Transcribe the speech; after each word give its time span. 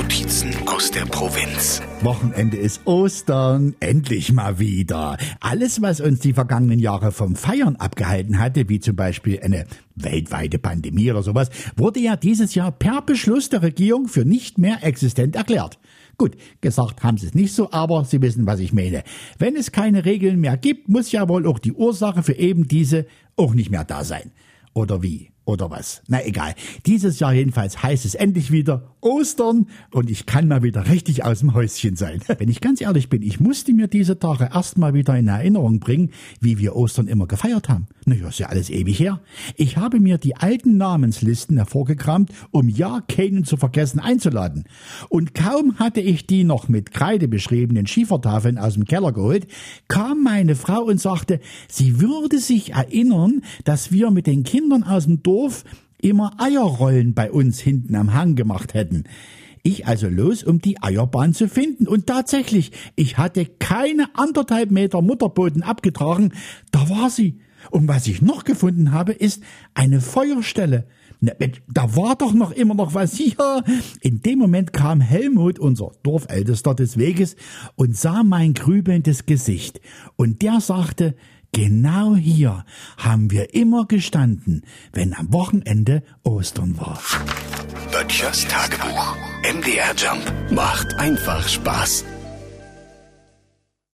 Notizen 0.00 0.54
aus 0.68 0.92
der 0.92 1.06
Provinz. 1.06 1.82
Wochenende 2.02 2.56
ist 2.56 2.86
Ostern, 2.86 3.74
endlich 3.80 4.32
mal 4.32 4.60
wieder. 4.60 5.16
Alles, 5.40 5.82
was 5.82 6.00
uns 6.00 6.20
die 6.20 6.34
vergangenen 6.34 6.78
Jahre 6.78 7.10
vom 7.10 7.34
Feiern 7.34 7.74
abgehalten 7.74 8.38
hatte, 8.38 8.68
wie 8.68 8.78
zum 8.78 8.94
Beispiel 8.94 9.40
eine 9.42 9.66
weltweite 9.96 10.60
Pandemie 10.60 11.10
oder 11.10 11.24
sowas, 11.24 11.50
wurde 11.76 11.98
ja 11.98 12.14
dieses 12.14 12.54
Jahr 12.54 12.70
per 12.70 13.02
Beschluss 13.02 13.48
der 13.48 13.62
Regierung 13.62 14.06
für 14.06 14.24
nicht 14.24 14.56
mehr 14.56 14.84
existent 14.84 15.34
erklärt. 15.34 15.80
Gut, 16.16 16.36
gesagt 16.60 17.02
haben 17.02 17.18
sie 17.18 17.26
es 17.26 17.34
nicht 17.34 17.52
so, 17.52 17.72
aber 17.72 18.04
Sie 18.04 18.22
wissen, 18.22 18.46
was 18.46 18.60
ich 18.60 18.72
meine. 18.72 19.02
Wenn 19.40 19.56
es 19.56 19.72
keine 19.72 20.04
Regeln 20.04 20.38
mehr 20.38 20.56
gibt, 20.56 20.88
muss 20.88 21.10
ja 21.10 21.28
wohl 21.28 21.44
auch 21.44 21.58
die 21.58 21.72
Ursache 21.72 22.22
für 22.22 22.34
eben 22.34 22.68
diese 22.68 23.06
auch 23.34 23.52
nicht 23.52 23.72
mehr 23.72 23.82
da 23.82 24.04
sein. 24.04 24.30
Oder 24.74 25.02
wie? 25.02 25.32
Oder 25.48 25.70
was? 25.70 26.02
Na 26.08 26.22
egal. 26.26 26.54
Dieses 26.84 27.20
Jahr 27.20 27.32
jedenfalls 27.32 27.82
heißt 27.82 28.04
es 28.04 28.14
endlich 28.14 28.52
wieder 28.52 28.94
Ostern 29.00 29.66
und 29.92 30.10
ich 30.10 30.26
kann 30.26 30.46
mal 30.46 30.62
wieder 30.62 30.90
richtig 30.90 31.24
aus 31.24 31.38
dem 31.38 31.54
Häuschen 31.54 31.96
sein. 31.96 32.20
Wenn 32.38 32.50
ich 32.50 32.60
ganz 32.60 32.82
ehrlich 32.82 33.08
bin, 33.08 33.22
ich 33.22 33.40
musste 33.40 33.72
mir 33.72 33.86
diese 33.86 34.18
Tage 34.18 34.50
erstmal 34.52 34.92
wieder 34.92 35.16
in 35.16 35.26
Erinnerung 35.26 35.80
bringen, 35.80 36.10
wie 36.40 36.58
wir 36.58 36.76
Ostern 36.76 37.06
immer 37.06 37.26
gefeiert 37.26 37.70
haben. 37.70 37.86
Naja, 38.04 38.28
ist 38.28 38.40
ja 38.40 38.48
alles 38.48 38.68
ewig 38.68 38.98
her. 38.98 39.20
Ich 39.56 39.78
habe 39.78 40.00
mir 40.00 40.18
die 40.18 40.36
alten 40.36 40.76
Namenslisten 40.76 41.56
hervorgekramt, 41.56 42.30
um 42.50 42.68
ja 42.68 43.00
keinen 43.08 43.44
zu 43.44 43.56
vergessen 43.56 44.00
einzuladen. 44.00 44.64
Und 45.08 45.34
kaum 45.34 45.78
hatte 45.78 46.00
ich 46.00 46.26
die 46.26 46.44
noch 46.44 46.68
mit 46.68 46.92
Kreide 46.92 47.26
beschriebenen 47.26 47.86
Schiefertafeln 47.86 48.58
aus 48.58 48.74
dem 48.74 48.84
Keller 48.84 49.12
geholt, 49.12 49.46
kam 49.88 50.22
meine 50.22 50.56
Frau 50.56 50.82
und 50.82 51.00
sagte, 51.00 51.40
sie 51.68 52.00
würde 52.00 52.38
sich 52.38 52.72
erinnern, 52.72 53.42
dass 53.64 53.92
wir 53.92 54.10
mit 54.10 54.26
den 54.26 54.42
Kindern 54.42 54.82
aus 54.82 55.04
dem 55.04 55.22
Dorf 55.22 55.37
immer 56.00 56.32
Eierrollen 56.38 57.14
bei 57.14 57.30
uns 57.30 57.58
hinten 57.60 57.94
am 57.94 58.14
Hang 58.14 58.34
gemacht 58.34 58.74
hätten. 58.74 59.04
Ich 59.62 59.86
also 59.86 60.08
los, 60.08 60.44
um 60.44 60.60
die 60.60 60.82
Eierbahn 60.82 61.34
zu 61.34 61.48
finden. 61.48 61.86
Und 61.86 62.06
tatsächlich, 62.06 62.72
ich 62.96 63.18
hatte 63.18 63.44
keine 63.44 64.06
anderthalb 64.14 64.70
Meter 64.70 65.02
Mutterboden 65.02 65.62
abgetragen. 65.62 66.32
Da 66.70 66.88
war 66.88 67.10
sie. 67.10 67.40
Und 67.70 67.88
was 67.88 68.06
ich 68.06 68.22
noch 68.22 68.44
gefunden 68.44 68.92
habe, 68.92 69.12
ist 69.12 69.42
eine 69.74 70.00
Feuerstelle. 70.00 70.86
Na, 71.20 71.32
da 71.68 71.96
war 71.96 72.14
doch 72.14 72.32
noch 72.32 72.52
immer 72.52 72.74
noch 72.74 72.94
was 72.94 73.14
hier. 73.16 73.64
In 74.00 74.22
dem 74.22 74.38
Moment 74.38 74.72
kam 74.72 75.00
Helmut, 75.00 75.58
unser 75.58 75.92
Dorfältester 76.02 76.74
des 76.74 76.96
Weges, 76.96 77.36
und 77.74 77.96
sah 77.96 78.22
mein 78.22 78.54
grübelndes 78.54 79.26
Gesicht. 79.26 79.80
Und 80.16 80.42
der 80.42 80.60
sagte, 80.60 81.16
Genau 81.52 82.14
hier 82.14 82.64
haben 82.96 83.30
wir 83.30 83.54
immer 83.54 83.86
gestanden, 83.86 84.62
wenn 84.92 85.14
am 85.14 85.32
Wochenende 85.32 86.02
Ostern 86.22 86.78
war. 86.78 87.00
Böttchers 87.90 88.46
Tagebuch. 88.46 89.16
MDR 89.42 89.94
Jump 89.96 90.52
macht 90.52 90.94
einfach 90.98 91.48
Spaß. 91.48 92.04